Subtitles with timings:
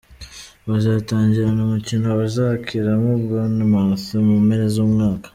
[0.69, 5.27] Bazatangirana umukino bazakiramo Bournemouth mu mpera z'umwaka.